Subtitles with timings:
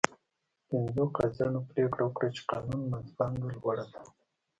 [0.69, 4.01] پنځو قاضیانو پرېکړه وکړه چې قانون منځپانګه لوړه ده.